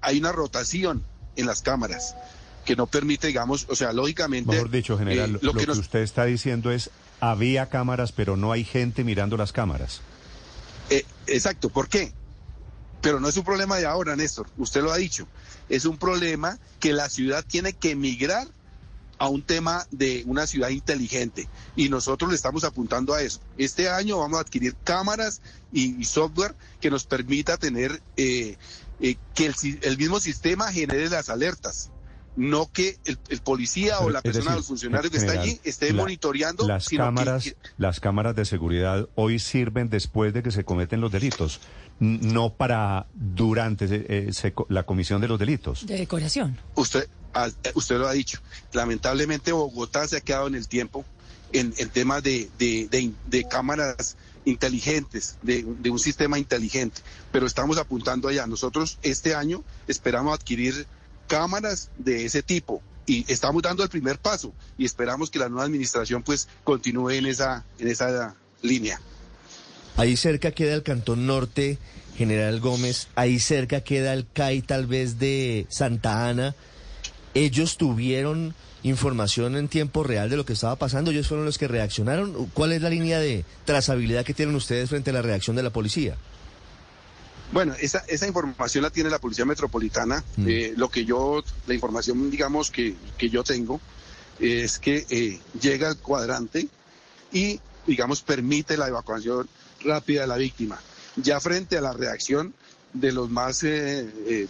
hay 0.00 0.18
una 0.18 0.32
rotación 0.32 1.02
en 1.36 1.46
las 1.46 1.62
cámaras 1.62 2.14
que 2.64 2.76
no 2.76 2.86
permite, 2.86 3.26
digamos, 3.26 3.66
o 3.68 3.76
sea, 3.76 3.92
lógicamente... 3.92 4.52
Mejor 4.52 4.70
dicho, 4.70 4.96
general, 4.98 5.30
eh, 5.30 5.32
lo, 5.32 5.38
lo 5.42 5.52
que, 5.52 5.60
que 5.60 5.66
nos- 5.66 5.78
usted 5.78 6.00
está 6.00 6.24
diciendo 6.24 6.70
es, 6.70 6.90
había 7.20 7.68
cámaras, 7.68 8.12
pero 8.12 8.36
no 8.36 8.52
hay 8.52 8.64
gente 8.64 9.04
mirando 9.04 9.36
las 9.36 9.52
cámaras. 9.52 10.00
Eh, 10.90 11.04
exacto, 11.26 11.70
¿por 11.70 11.88
qué? 11.88 12.12
Pero 13.00 13.20
no 13.20 13.28
es 13.28 13.36
un 13.36 13.44
problema 13.44 13.76
de 13.76 13.86
ahora, 13.86 14.16
Néstor, 14.16 14.48
usted 14.56 14.82
lo 14.82 14.92
ha 14.92 14.96
dicho. 14.96 15.26
Es 15.68 15.84
un 15.84 15.98
problema 15.98 16.58
que 16.80 16.92
la 16.92 17.08
ciudad 17.08 17.44
tiene 17.46 17.72
que 17.72 17.96
migrar 17.96 18.46
a 19.18 19.28
un 19.28 19.42
tema 19.42 19.86
de 19.90 20.24
una 20.26 20.46
ciudad 20.46 20.70
inteligente 20.70 21.48
y 21.76 21.88
nosotros 21.88 22.30
le 22.30 22.36
estamos 22.36 22.64
apuntando 22.64 23.14
a 23.14 23.22
eso. 23.22 23.40
Este 23.56 23.88
año 23.88 24.18
vamos 24.18 24.38
a 24.38 24.42
adquirir 24.42 24.74
cámaras 24.84 25.40
y, 25.72 26.04
software 26.04 26.54
que 26.80 26.90
nos 26.90 27.04
permita 27.04 27.56
tener 27.56 28.02
eh, 28.16 28.56
eh, 29.00 29.16
que 29.34 29.46
el, 29.46 29.54
el 29.82 29.98
mismo 29.98 30.20
sistema 30.20 30.72
genere 30.72 31.08
las 31.08 31.28
alertas. 31.28 31.90
No 32.36 32.70
que 32.72 32.98
el, 33.04 33.16
el 33.28 33.40
policía 33.40 34.00
o 34.00 34.10
la 34.10 34.20
persona 34.20 34.46
decir, 34.46 34.56
o 34.56 34.58
el 34.58 34.64
funcionario 34.64 35.10
que 35.10 35.18
está 35.18 35.32
allí 35.40 35.60
esté 35.62 35.92
la- 35.92 36.02
monitoreando, 36.02 36.66
Las 36.66 36.84
sino 36.86 37.04
cámaras, 37.04 37.44
que- 37.44 37.56
las 37.78 38.00
cámaras 38.00 38.34
de 38.34 38.44
seguridad 38.44 39.08
hoy 39.14 39.38
sirven 39.38 39.88
después 39.88 40.34
de 40.34 40.42
que 40.42 40.50
se 40.50 40.64
cometen 40.64 41.00
los 41.00 41.12
delitos, 41.12 41.60
no 42.00 42.54
para 42.54 43.06
durante 43.14 43.86
eh, 43.88 44.32
se 44.32 44.52
co- 44.52 44.66
la 44.68 44.82
comisión 44.82 45.20
de 45.20 45.28
los 45.28 45.38
delitos. 45.38 45.86
De 45.86 45.96
decoración. 45.96 46.58
Usted, 46.74 47.06
eh, 47.36 47.70
usted 47.74 47.98
lo 47.98 48.08
ha 48.08 48.12
dicho. 48.12 48.40
Lamentablemente 48.72 49.52
Bogotá 49.52 50.08
se 50.08 50.16
ha 50.16 50.20
quedado 50.20 50.48
en 50.48 50.56
el 50.56 50.66
tiempo 50.66 51.04
en, 51.52 51.72
en 51.78 51.88
temas 51.90 52.20
de, 52.24 52.50
de- 52.58 52.88
de- 52.90 53.12
de 53.26 53.44
cámaras 53.44 54.16
inteligentes, 54.44 55.36
de, 55.42 55.64
de 55.80 55.90
un 55.90 55.98
sistema 55.98 56.38
inteligente, 56.38 57.00
pero 57.30 57.46
estamos 57.46 57.78
apuntando 57.78 58.26
allá. 58.28 58.46
Nosotros 58.46 58.98
este 59.02 59.34
año 59.36 59.62
esperamos 59.86 60.34
adquirir 60.34 60.86
cámaras 61.34 61.90
de 61.98 62.24
ese 62.24 62.44
tipo 62.44 62.80
y 63.06 63.24
estamos 63.26 63.60
dando 63.60 63.82
el 63.82 63.88
primer 63.88 64.20
paso 64.20 64.52
y 64.78 64.84
esperamos 64.84 65.30
que 65.30 65.40
la 65.40 65.48
nueva 65.48 65.64
administración 65.64 66.22
pues 66.22 66.46
continúe 66.62 67.10
en 67.10 67.26
esa, 67.26 67.64
en 67.80 67.88
esa 67.88 68.36
línea. 68.62 69.00
Ahí 69.96 70.16
cerca 70.16 70.52
queda 70.52 70.74
el 70.74 70.84
Cantón 70.84 71.26
Norte, 71.26 71.78
General 72.16 72.60
Gómez, 72.60 73.08
ahí 73.16 73.40
cerca 73.40 73.80
queda 73.80 74.12
el 74.12 74.28
CAI 74.32 74.62
tal 74.62 74.86
vez 74.86 75.18
de 75.18 75.66
Santa 75.70 76.28
Ana. 76.28 76.54
Ellos 77.34 77.78
tuvieron 77.78 78.54
información 78.84 79.56
en 79.56 79.66
tiempo 79.66 80.04
real 80.04 80.30
de 80.30 80.36
lo 80.36 80.46
que 80.46 80.52
estaba 80.52 80.76
pasando, 80.76 81.10
ellos 81.10 81.26
fueron 81.26 81.46
los 81.46 81.58
que 81.58 81.66
reaccionaron. 81.66 82.46
¿Cuál 82.54 82.70
es 82.70 82.80
la 82.80 82.90
línea 82.90 83.18
de 83.18 83.44
trazabilidad 83.64 84.24
que 84.24 84.34
tienen 84.34 84.54
ustedes 84.54 84.88
frente 84.88 85.10
a 85.10 85.14
la 85.14 85.22
reacción 85.22 85.56
de 85.56 85.64
la 85.64 85.70
policía? 85.70 86.16
Bueno, 87.54 87.72
esa, 87.80 88.02
esa 88.08 88.26
información 88.26 88.82
la 88.82 88.90
tiene 88.90 89.08
la 89.08 89.20
Policía 89.20 89.44
Metropolitana. 89.44 90.24
Mm. 90.36 90.48
Eh, 90.48 90.74
lo 90.76 90.88
que 90.88 91.04
yo, 91.04 91.44
la 91.68 91.74
información, 91.74 92.28
digamos, 92.28 92.72
que, 92.72 92.96
que 93.16 93.30
yo 93.30 93.44
tengo 93.44 93.80
es 94.40 94.80
que 94.80 95.06
eh, 95.08 95.38
llega 95.60 95.86
al 95.86 95.96
cuadrante 95.98 96.66
y, 97.32 97.60
digamos, 97.86 98.22
permite 98.22 98.76
la 98.76 98.88
evacuación 98.88 99.48
rápida 99.84 100.22
de 100.22 100.26
la 100.26 100.36
víctima. 100.36 100.80
Ya 101.14 101.38
frente 101.38 101.78
a 101.78 101.80
la 101.80 101.92
reacción 101.92 102.52
de 102.94 103.12
los 103.12 103.28
más 103.28 103.62
eh, 103.64 104.08
eh, 104.26 104.46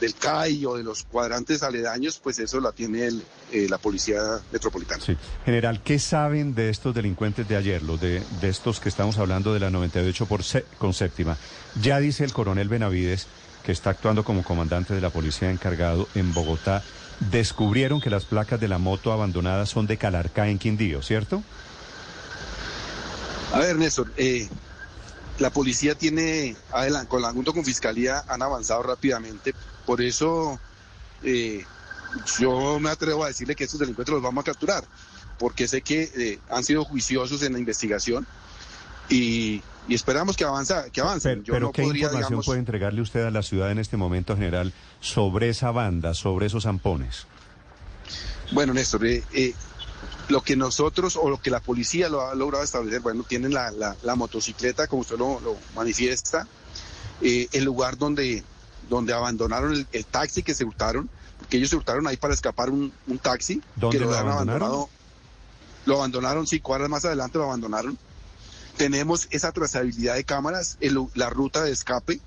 del 0.00 0.14
CAI 0.14 0.64
o 0.64 0.76
de 0.76 0.84
los 0.84 1.02
cuadrantes 1.02 1.62
aledaños, 1.62 2.18
pues 2.22 2.38
eso 2.38 2.60
la 2.60 2.72
tiene 2.72 3.06
el, 3.06 3.22
eh, 3.52 3.66
la 3.68 3.78
Policía 3.78 4.20
Metropolitana. 4.52 5.04
Sí. 5.04 5.16
General, 5.44 5.82
¿qué 5.82 5.98
saben 5.98 6.54
de 6.54 6.70
estos 6.70 6.94
delincuentes 6.94 7.46
de 7.48 7.56
ayer, 7.56 7.82
los 7.82 8.00
de, 8.00 8.22
de 8.40 8.48
estos 8.48 8.78
que 8.80 8.88
estamos 8.88 9.18
hablando 9.18 9.52
de 9.52 9.60
la 9.60 9.70
98 9.70 10.26
por 10.26 10.42
con 10.78 10.94
séptima? 10.94 11.36
Ya 11.82 11.98
dice 11.98 12.24
el 12.24 12.32
coronel 12.32 12.68
Benavides, 12.68 13.26
que 13.64 13.72
está 13.72 13.90
actuando 13.90 14.24
como 14.24 14.44
comandante 14.44 14.94
de 14.94 15.00
la 15.00 15.10
policía 15.10 15.50
encargado 15.50 16.08
en 16.14 16.32
Bogotá, 16.32 16.84
descubrieron 17.30 18.00
que 18.00 18.10
las 18.10 18.24
placas 18.24 18.60
de 18.60 18.68
la 18.68 18.78
moto 18.78 19.12
abandonada 19.12 19.66
son 19.66 19.88
de 19.88 19.96
Calarcá 19.96 20.48
en 20.48 20.58
Quindío, 20.58 21.02
¿cierto? 21.02 21.42
A 23.52 23.58
ver, 23.58 23.76
Néstor, 23.76 24.12
eh, 24.16 24.48
la 25.38 25.50
policía 25.50 25.94
tiene, 25.94 26.56
adelan- 26.72 27.06
con 27.06 27.22
la 27.22 27.32
junto 27.32 27.52
con 27.52 27.64
fiscalía 27.64 28.24
han 28.28 28.42
avanzado 28.42 28.82
rápidamente, 28.82 29.54
por 29.86 30.00
eso 30.02 30.58
eh, 31.22 31.64
yo 32.38 32.78
me 32.80 32.90
atrevo 32.90 33.24
a 33.24 33.28
decirle 33.28 33.54
que 33.54 33.64
estos 33.64 33.80
delincuentes 33.80 34.12
los 34.12 34.22
vamos 34.22 34.42
a 34.42 34.44
capturar, 34.44 34.84
porque 35.38 35.68
sé 35.68 35.82
que 35.82 36.10
eh, 36.16 36.38
han 36.50 36.64
sido 36.64 36.84
juiciosos 36.84 37.42
en 37.42 37.52
la 37.52 37.58
investigación 37.58 38.26
y, 39.08 39.62
y 39.86 39.94
esperamos 39.94 40.36
que 40.36 40.44
avanza, 40.44 40.90
que 40.90 41.00
avancen. 41.00 41.42
Pero, 41.42 41.44
Yo 41.44 41.52
pero 41.54 41.66
no 41.66 41.72
¿qué 41.72 41.82
podría, 41.82 42.02
información 42.06 42.28
digamos, 42.28 42.46
puede 42.46 42.58
entregarle 42.58 43.00
usted 43.00 43.24
a 43.24 43.30
la 43.30 43.42
ciudad 43.42 43.70
en 43.70 43.78
este 43.78 43.96
momento, 43.96 44.34
general, 44.36 44.72
sobre 45.00 45.48
esa 45.48 45.70
banda, 45.70 46.14
sobre 46.14 46.46
esos 46.46 46.64
zampones? 46.64 47.26
Bueno, 48.52 48.72
Néstor, 48.74 49.06
eh, 49.06 49.22
eh, 49.32 49.54
lo 50.28 50.42
que 50.42 50.56
nosotros 50.56 51.16
o 51.16 51.30
lo 51.30 51.40
que 51.40 51.50
la 51.50 51.60
policía 51.60 52.08
lo 52.08 52.26
ha 52.26 52.34
logrado 52.34 52.62
establecer, 52.64 53.00
bueno, 53.00 53.24
tienen 53.26 53.54
la, 53.54 53.70
la- 53.70 53.96
la 54.02 54.14
motocicleta, 54.14 54.86
como 54.86 55.02
usted 55.02 55.16
lo, 55.16 55.40
lo 55.40 55.56
manifiesta, 55.74 56.46
eh, 57.22 57.48
el 57.52 57.64
lugar 57.64 57.96
donde, 57.96 58.44
donde 58.88 59.12
abandonaron 59.14 59.72
el, 59.72 59.86
el 59.92 60.04
taxi 60.04 60.42
que 60.42 60.54
se 60.54 60.64
hurtaron, 60.64 61.08
porque 61.38 61.56
ellos 61.56 61.70
se 61.70 61.76
hurtaron 61.76 62.06
ahí 62.06 62.16
para 62.16 62.34
escapar 62.34 62.70
un, 62.70 62.92
un 63.06 63.18
taxi 63.18 63.62
¿Dónde 63.76 63.98
que 63.98 64.04
lo 64.04 64.10
lo 64.10 64.16
abandonaron? 64.18 64.62
abandonado. 64.62 64.90
Lo 65.86 65.94
abandonaron, 65.96 66.46
sí, 66.46 66.60
cuadras 66.60 66.90
más 66.90 67.04
adelante 67.06 67.38
lo 67.38 67.44
abandonaron. 67.44 67.96
Tenemos 68.76 69.26
esa 69.30 69.50
trazabilidad 69.52 70.14
de 70.16 70.24
cámaras, 70.24 70.76
el- 70.80 71.06
la 71.14 71.30
ruta 71.30 71.62
de 71.64 71.72
escape, 71.72 72.20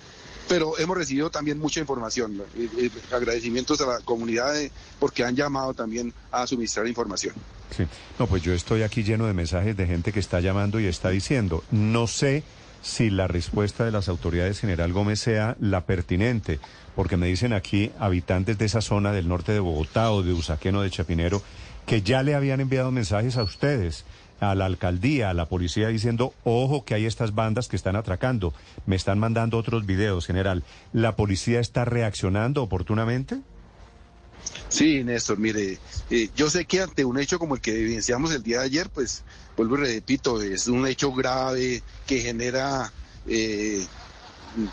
pero 0.51 0.77
hemos 0.77 0.97
recibido 0.97 1.29
también 1.29 1.57
mucha 1.59 1.79
información. 1.79 2.43
Eh, 2.57 2.67
eh, 2.77 2.89
agradecimientos 3.13 3.79
a 3.79 3.85
la 3.85 3.99
comunidad 3.99 4.53
porque 4.99 5.23
han 5.23 5.33
llamado 5.33 5.73
también 5.73 6.13
a 6.29 6.45
suministrar 6.45 6.85
información. 6.87 7.33
Sí. 7.75 7.85
No, 8.19 8.27
pues 8.27 8.43
yo 8.43 8.53
estoy 8.53 8.83
aquí 8.83 9.01
lleno 9.01 9.27
de 9.27 9.33
mensajes 9.33 9.77
de 9.77 9.87
gente 9.87 10.11
que 10.11 10.19
está 10.19 10.41
llamando 10.41 10.81
y 10.81 10.87
está 10.87 11.09
diciendo, 11.09 11.63
no 11.71 12.05
sé 12.05 12.43
si 12.81 13.09
la 13.09 13.27
respuesta 13.27 13.85
de 13.85 13.91
las 13.91 14.09
autoridades, 14.09 14.59
General 14.59 14.91
Gómez, 14.91 15.19
sea 15.19 15.55
la 15.59 15.81
pertinente, 15.85 16.59
porque 16.95 17.17
me 17.17 17.27
dicen 17.27 17.53
aquí 17.53 17.91
habitantes 17.99 18.57
de 18.57 18.65
esa 18.65 18.81
zona 18.81 19.11
del 19.11 19.27
norte 19.27 19.51
de 19.51 19.59
Bogotá 19.59 20.11
o 20.11 20.23
de 20.23 20.33
Usaqueno 20.33 20.81
de 20.81 20.89
Chapinero, 20.89 21.41
que 21.85 22.01
ya 22.01 22.23
le 22.23 22.35
habían 22.35 22.59
enviado 22.59 22.91
mensajes 22.91 23.37
a 23.37 23.43
ustedes, 23.43 24.05
a 24.39 24.55
la 24.55 24.65
alcaldía, 24.65 25.29
a 25.29 25.33
la 25.33 25.45
policía, 25.45 25.89
diciendo, 25.89 26.33
ojo 26.43 26.83
que 26.83 26.95
hay 26.95 27.05
estas 27.05 27.35
bandas 27.35 27.67
que 27.67 27.75
están 27.75 27.95
atracando. 27.95 28.53
Me 28.87 28.95
están 28.95 29.19
mandando 29.19 29.57
otros 29.57 29.85
videos, 29.85 30.25
General. 30.25 30.63
¿La 30.93 31.15
policía 31.15 31.59
está 31.59 31.85
reaccionando 31.85 32.63
oportunamente? 32.63 33.41
Sí, 34.69 35.03
Néstor, 35.03 35.37
mire, 35.37 35.79
eh, 36.09 36.29
yo 36.35 36.49
sé 36.49 36.65
que 36.65 36.81
ante 36.81 37.03
un 37.03 37.19
hecho 37.19 37.39
como 37.39 37.55
el 37.55 37.61
que 37.61 37.77
evidenciamos 37.77 38.31
el 38.31 38.41
día 38.41 38.59
de 38.59 38.65
ayer, 38.65 38.89
pues 38.89 39.23
vuelvo 39.57 39.77
y 39.77 39.81
repito, 39.81 40.41
es 40.41 40.67
un 40.67 40.87
hecho 40.87 41.11
grave 41.11 41.83
que 42.07 42.21
genera 42.21 42.91
eh, 43.27 43.85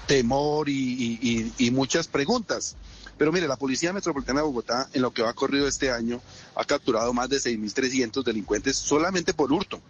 temor 0.06 0.68
y, 0.68 1.70
muchas 1.72 2.06
preguntas. 2.06 2.76
Pero 3.16 3.32
mire, 3.32 3.48
la 3.48 3.56
Policía 3.56 3.92
Metropolitana 3.92 4.40
de 4.40 4.46
Bogotá, 4.46 4.88
en 4.92 5.02
lo 5.02 5.12
que 5.12 5.22
va 5.22 5.32
corrido 5.32 5.66
este 5.66 5.90
año, 5.90 6.20
ha 6.54 6.64
capturado 6.64 7.12
más 7.12 7.28
de 7.28 7.38
6.300 7.38 8.22
delincuentes 8.22 8.76
solamente 8.76 9.34
por 9.34 9.52
hurto. 9.52 9.80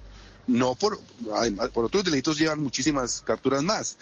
No 0.47 0.75
por, 0.75 0.99
además, 1.35 1.69
por 1.69 1.85
otros 1.85 2.05
delitos 2.05 2.39
llevan 2.39 2.63
muchísimas 2.63 3.21
capturas 3.21 3.63
más. 3.63 3.99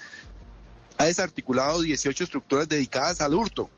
Ha 0.99 1.07
desarticulado 1.07 1.83
18 1.83 2.23
estructuras 2.23 2.69
dedicadas 2.69 3.21
al 3.21 3.35
hurto 3.35 3.69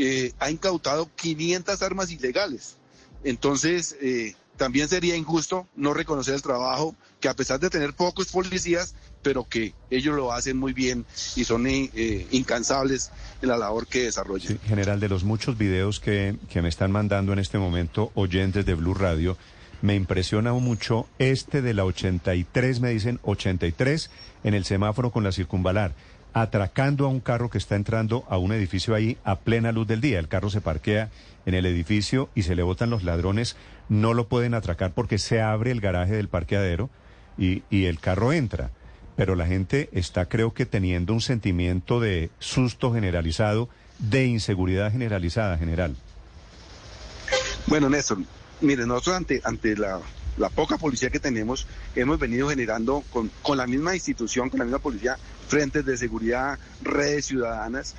eh, 0.00 0.32
ha 0.38 0.50
incautado 0.50 1.10
500 1.16 1.82
armas 1.82 2.10
ilegales. 2.10 2.76
Entonces, 3.22 3.96
eh, 4.00 4.34
también 4.56 4.88
sería 4.88 5.16
injusto 5.16 5.66
no 5.76 5.94
reconocer 5.94 6.34
el 6.34 6.42
trabajo 6.42 6.94
que 7.20 7.28
a 7.28 7.34
pesar 7.34 7.60
de 7.60 7.70
tener 7.70 7.94
pocos 7.94 8.28
policías, 8.28 8.94
pero 9.22 9.46
que 9.48 9.74
ellos 9.90 10.14
lo 10.14 10.32
hacen 10.32 10.56
muy 10.56 10.72
bien 10.72 11.04
y 11.36 11.44
son 11.44 11.66
eh, 11.66 12.26
incansables 12.30 13.10
en 13.42 13.48
la 13.48 13.58
labor 13.58 13.86
que 13.86 14.04
desarrollan. 14.04 14.48
Sí, 14.48 14.60
general, 14.66 15.00
de 15.00 15.08
los 15.08 15.24
muchos 15.24 15.58
videos 15.58 16.00
que, 16.00 16.36
que 16.48 16.62
me 16.62 16.68
están 16.68 16.92
mandando 16.92 17.32
en 17.32 17.38
este 17.38 17.58
momento 17.58 18.10
oyentes 18.14 18.64
de 18.64 18.74
Blue 18.74 18.94
Radio, 18.94 19.36
me 19.82 19.94
impresiona 19.94 20.52
mucho 20.52 21.06
este 21.18 21.62
de 21.62 21.74
la 21.74 21.84
83, 21.84 22.80
me 22.80 22.90
dicen 22.90 23.18
83, 23.22 24.10
en 24.44 24.54
el 24.54 24.64
semáforo 24.64 25.10
con 25.10 25.24
la 25.24 25.32
circunvalar, 25.32 25.94
atracando 26.32 27.06
a 27.06 27.08
un 27.08 27.20
carro 27.20 27.50
que 27.50 27.58
está 27.58 27.76
entrando 27.76 28.24
a 28.28 28.38
un 28.38 28.52
edificio 28.52 28.94
ahí 28.94 29.18
a 29.24 29.36
plena 29.40 29.72
luz 29.72 29.86
del 29.86 30.00
día. 30.00 30.18
El 30.18 30.28
carro 30.28 30.50
se 30.50 30.60
parquea 30.60 31.10
en 31.46 31.54
el 31.54 31.66
edificio 31.66 32.28
y 32.34 32.42
se 32.42 32.54
le 32.54 32.62
botan 32.62 32.90
los 32.90 33.02
ladrones, 33.02 33.56
no 33.88 34.14
lo 34.14 34.28
pueden 34.28 34.54
atracar 34.54 34.92
porque 34.92 35.18
se 35.18 35.40
abre 35.40 35.70
el 35.70 35.80
garaje 35.80 36.14
del 36.14 36.28
parqueadero 36.28 36.90
y, 37.38 37.62
y 37.70 37.86
el 37.86 37.98
carro 37.98 38.32
entra. 38.32 38.70
Pero 39.16 39.34
la 39.34 39.46
gente 39.46 39.90
está, 39.92 40.26
creo 40.26 40.54
que, 40.54 40.66
teniendo 40.66 41.12
un 41.12 41.20
sentimiento 41.20 42.00
de 42.00 42.30
susto 42.38 42.92
generalizado, 42.92 43.68
de 43.98 44.26
inseguridad 44.26 44.92
generalizada, 44.92 45.58
general. 45.58 45.96
Bueno, 47.66 47.90
Néstor, 47.90 48.18
mire, 48.60 48.86
nosotros 48.86 49.16
ante, 49.16 49.40
ante 49.44 49.76
la, 49.76 50.00
la 50.40 50.48
poca 50.48 50.78
policía 50.78 51.10
que 51.10 51.20
tenemos, 51.20 51.66
hemos 51.94 52.18
venido 52.18 52.48
generando 52.48 53.04
con, 53.12 53.30
con 53.42 53.58
la 53.58 53.66
misma 53.66 53.94
institución, 53.94 54.48
con 54.48 54.58
la 54.58 54.64
misma 54.64 54.78
policía, 54.78 55.18
frentes 55.46 55.84
de 55.84 55.98
seguridad, 55.98 56.58
redes 56.82 57.26
ciudadanas, 57.26 57.94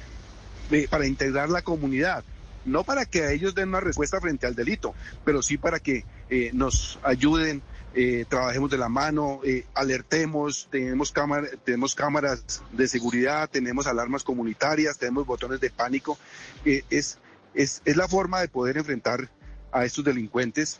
eh, 0.71 0.87
para 0.89 1.05
integrar 1.05 1.49
la 1.49 1.61
comunidad. 1.61 2.23
No 2.65 2.83
para 2.83 3.05
que 3.05 3.31
ellos 3.31 3.55
den 3.55 3.69
una 3.69 3.79
respuesta 3.79 4.19
frente 4.19 4.47
al 4.47 4.55
delito, 4.55 4.93
pero 5.23 5.41
sí 5.41 5.57
para 5.57 5.79
que 5.79 6.03
eh, 6.29 6.49
nos 6.53 6.99
ayuden, 7.03 7.61
eh, 7.93 8.25
trabajemos 8.27 8.71
de 8.71 8.77
la 8.77 8.89
mano, 8.89 9.41
alertemos, 9.73 10.67
tenemos, 10.71 11.11
cámara, 11.11 11.47
tenemos 11.63 11.93
cámaras 11.93 12.63
de 12.71 12.87
seguridad, 12.87 13.49
tenemos 13.49 13.85
alarmas 13.85 14.23
comunitarias, 14.23 14.97
tenemos 14.97 15.25
botones 15.25 15.59
de 15.59 15.69
pánico. 15.69 16.17
Es, 16.65 17.19
es, 17.53 17.81
es 17.85 17.97
la 17.97 18.07
forma 18.07 18.41
de 18.41 18.47
poder 18.47 18.77
enfrentar 18.77 19.29
a 19.71 19.85
estos 19.85 20.03
delincuentes, 20.03 20.79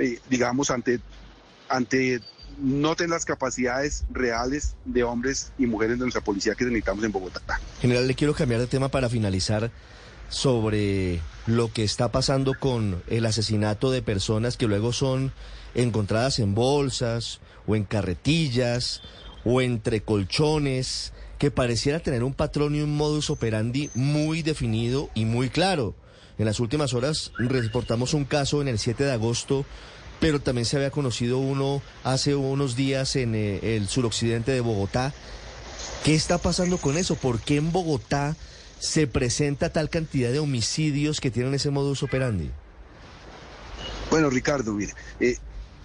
eh, 0.00 0.18
digamos, 0.28 0.70
ante, 0.70 0.98
ante 1.68 2.20
no 2.58 2.96
tener 2.96 3.10
las 3.10 3.24
capacidades 3.24 4.04
reales 4.10 4.74
de 4.84 5.02
hombres 5.02 5.52
y 5.58 5.66
mujeres 5.66 5.98
de 5.98 6.04
nuestra 6.04 6.22
policía 6.22 6.54
que 6.54 6.64
necesitamos 6.64 7.04
en 7.04 7.12
Bogotá. 7.12 7.42
General, 7.80 8.06
le 8.06 8.14
quiero 8.14 8.34
cambiar 8.34 8.60
de 8.60 8.66
tema 8.66 8.88
para 8.88 9.08
finalizar 9.08 9.70
sobre 10.28 11.20
lo 11.46 11.72
que 11.72 11.84
está 11.84 12.10
pasando 12.12 12.54
con 12.58 13.02
el 13.08 13.26
asesinato 13.26 13.90
de 13.90 14.02
personas 14.02 14.56
que 14.56 14.66
luego 14.66 14.92
son 14.92 15.32
encontradas 15.74 16.38
en 16.38 16.54
bolsas 16.54 17.40
o 17.66 17.76
en 17.76 17.84
carretillas 17.84 19.02
o 19.44 19.60
entre 19.60 20.02
colchones, 20.02 21.12
que 21.38 21.50
pareciera 21.50 22.00
tener 22.00 22.22
un 22.24 22.34
patrón 22.34 22.74
y 22.74 22.80
un 22.80 22.96
modus 22.96 23.30
operandi 23.30 23.90
muy 23.94 24.42
definido 24.42 25.10
y 25.14 25.24
muy 25.24 25.48
claro. 25.48 25.94
En 26.40 26.46
las 26.46 26.58
últimas 26.58 26.94
horas 26.94 27.32
reportamos 27.36 28.14
un 28.14 28.24
caso 28.24 28.62
en 28.62 28.68
el 28.68 28.78
7 28.78 29.04
de 29.04 29.12
agosto, 29.12 29.66
pero 30.20 30.40
también 30.40 30.64
se 30.64 30.76
había 30.76 30.90
conocido 30.90 31.36
uno 31.36 31.82
hace 32.02 32.34
unos 32.34 32.76
días 32.76 33.14
en 33.16 33.34
eh, 33.34 33.76
el 33.76 33.88
suroccidente 33.88 34.50
de 34.50 34.62
Bogotá. 34.62 35.12
¿Qué 36.02 36.14
está 36.14 36.38
pasando 36.38 36.78
con 36.78 36.96
eso? 36.96 37.14
¿Por 37.16 37.40
qué 37.40 37.56
en 37.56 37.72
Bogotá 37.72 38.36
se 38.78 39.06
presenta 39.06 39.70
tal 39.70 39.90
cantidad 39.90 40.32
de 40.32 40.38
homicidios 40.38 41.20
que 41.20 41.30
tienen 41.30 41.52
ese 41.52 41.68
modus 41.68 42.02
operandi? 42.02 42.50
Bueno, 44.10 44.30
Ricardo, 44.30 44.72
mire, 44.72 44.94
eh, 45.20 45.36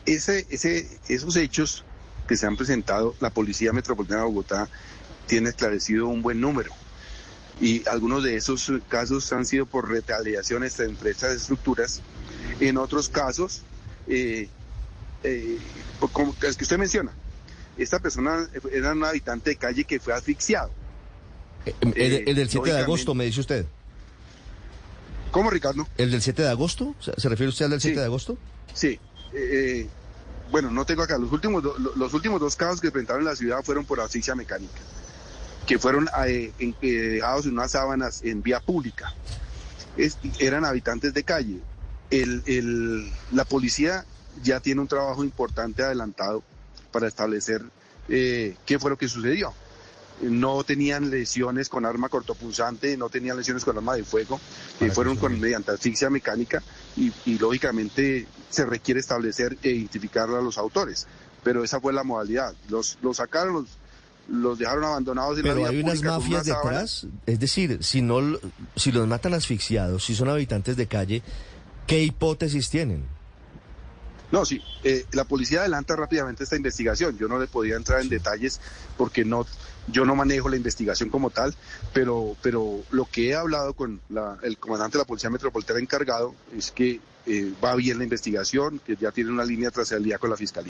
ese, 0.06 0.48
ese, 0.50 0.88
esos 1.10 1.36
hechos 1.36 1.84
que 2.30 2.38
se 2.38 2.48
han 2.48 2.56
presentado, 2.56 3.14
la 3.20 3.30
Policía 3.30 3.74
Metropolitana 3.74 4.22
de 4.22 4.28
Bogotá 4.28 4.70
tiene 5.28 5.50
esclarecido 5.50 6.08
un 6.08 6.22
buen 6.22 6.40
número. 6.40 6.72
Y 7.62 7.88
algunos 7.88 8.24
de 8.24 8.36
esos 8.36 8.70
casos 8.90 9.32
han 9.32 9.46
sido 9.46 9.66
por 9.66 9.90
retaliaciones 9.90 10.80
entre 10.80 11.12
estas 11.12 11.34
estructuras. 11.36 12.02
En 12.60 12.78
otros 12.78 13.08
casos, 13.10 13.62
eh, 14.08 14.50
eh, 15.24 15.58
como 16.12 16.36
el 16.42 16.56
que 16.56 16.64
usted 16.64 16.78
menciona, 16.78 17.12
esta 17.78 18.00
persona 18.00 18.48
era 18.72 18.92
un 18.92 19.04
habitante 19.04 19.52
de 19.52 19.56
calle 19.56 19.84
que 19.86 20.00
fue 20.00 20.14
asfixiado. 20.14 20.70
El, 21.66 21.94
el- 21.96 22.30
el 22.30 22.36
del 22.36 22.50
7 22.50 22.72
de 22.74 22.80
agosto, 22.80 23.14
me 23.16 23.26
dice 23.26 23.40
usted. 23.40 23.66
¿Cómo, 25.32 25.50
Ricardo? 25.50 25.88
¿El 25.98 26.12
del 26.12 26.22
7 26.22 26.44
de 26.44 26.50
agosto? 26.50 26.96
¿Se 27.00 27.28
refiere 27.30 27.50
usted 27.50 27.66
al 27.66 27.72
del 27.72 27.82
7 27.82 27.96
Sí. 27.96 28.00
de 28.00 28.06
agosto? 28.06 28.38
Sí. 28.74 29.00
eh, 29.34 29.88
bueno, 30.52 30.70
no 30.72 30.86
tengo 30.86 31.02
acá. 31.02 31.18
Los 31.18 31.32
últimos, 31.32 31.62
do- 31.64 31.78
lo- 31.78 31.94
los 31.96 32.14
últimos 32.14 32.40
dos 32.40 32.56
casos 32.56 32.80
que 32.80 32.90
presentaron 32.92 33.24
en 33.24 33.28
la 33.30 33.36
ciudad 33.36 33.62
fueron 33.64 33.84
por 33.84 34.00
asfixia 34.00 34.34
mecánica, 34.36 34.80
que 35.66 35.80
fueron 35.80 36.08
eh, 36.28 36.52
eh, 36.60 36.88
dejados 36.88 37.46
en 37.46 37.54
unas 37.54 37.72
sábanas 37.72 38.22
en 38.24 38.42
vía 38.42 38.60
pública. 38.60 39.12
Es- 39.98 40.18
eran 40.40 40.66
habitantes 40.66 41.14
de 41.14 41.24
calle. 41.24 41.60
El, 42.10 42.44
el- 42.46 43.12
la 43.32 43.46
policía 43.46 44.06
ya 44.44 44.60
tiene 44.60 44.82
un 44.82 44.88
trabajo 44.88 45.24
importante 45.24 45.84
adelantado 45.84 46.44
para 46.92 47.08
establecer 47.08 47.62
eh, 48.08 48.56
qué 48.66 48.78
fue 48.80 48.92
lo 48.92 48.98
que 48.98 49.08
sucedió. 49.08 49.54
No 50.22 50.64
tenían 50.64 51.10
lesiones 51.10 51.68
con 51.68 51.86
arma 51.86 52.08
cortopunzante, 52.08 52.96
no 52.96 53.10
tenían 53.10 53.36
lesiones 53.36 53.66
con 53.66 53.76
arma 53.76 53.96
de 53.96 54.04
fuego, 54.06 54.40
eh, 54.80 54.90
fueron 54.92 55.18
con, 55.18 55.38
mediante 55.42 55.72
asfixia 55.72 56.10
mecánica 56.10 56.64
y, 56.96 57.12
y 57.26 57.38
lógicamente 57.38 58.26
se 58.50 58.66
requiere 58.66 59.02
establecer 59.02 59.58
e 59.62 59.72
identificar 59.72 60.30
a 60.30 60.42
los 60.42 60.58
autores. 60.58 61.08
Pero 61.44 61.64
esa 61.66 61.82
fue 61.82 61.92
la 61.92 62.04
modalidad. 62.04 62.54
Los, 62.70 62.98
los 63.02 63.18
sacaron, 63.18 63.54
los, 63.54 63.78
los 64.28 64.58
dejaron 64.58 64.84
abandonados 64.84 65.38
en 65.38 65.46
la 65.46 65.54
Pero 65.54 65.60
vía 65.62 65.70
hay 65.70 65.84
unas 65.84 66.02
mafias 66.02 66.48
una 66.48 66.56
detrás. 66.56 67.08
Es 67.26 67.40
decir, 67.40 67.84
si 67.84 68.02
no, 68.02 68.38
si 68.76 68.92
los 68.92 69.08
matan 69.08 69.34
asfixiados, 69.34 70.04
si 70.06 70.16
son 70.16 70.30
habitantes 70.30 70.76
de 70.78 70.88
calle, 70.88 71.22
¿qué 71.88 72.02
hipótesis 72.04 72.70
tienen? 72.70 73.04
No, 74.32 74.44
sí, 74.44 74.62
eh, 74.84 75.06
la 75.12 75.24
policía 75.26 75.60
adelanta 75.62 75.96
rápidamente 75.96 76.44
esta 76.44 76.56
investigación. 76.56 77.18
Yo 77.18 77.28
no 77.28 77.40
le 77.40 77.48
podía 77.48 77.76
entrar 77.76 78.02
en 78.02 78.10
detalles 78.10 78.60
porque 78.98 79.24
no, 79.24 79.46
yo 79.88 80.04
no 80.04 80.16
manejo 80.16 80.50
la 80.50 80.58
investigación 80.58 81.10
como 81.10 81.30
tal, 81.30 81.54
pero, 81.94 82.36
pero 82.42 82.82
lo 82.92 83.06
que 83.06 83.30
he 83.30 83.36
hablado 83.36 83.74
con 83.76 84.02
la- 84.10 84.38
el 84.42 84.58
comandante 84.58 84.98
de 84.98 85.04
la 85.04 85.08
Policía 85.08 85.30
Metropolitana 85.30 85.80
encargado 85.80 86.34
es 86.58 86.72
que 86.72 87.00
eh, 87.28 87.52
va 87.64 87.76
bien 87.76 87.98
la 87.98 88.04
investigación, 88.04 88.80
que 88.86 88.96
ya 88.96 89.12
tiene 89.12 89.32
una 89.32 89.44
línea 89.46 89.72
el 89.92 90.04
día 90.04 90.18
con 90.20 90.30
la 90.30 90.38
fiscalía. 90.38 90.70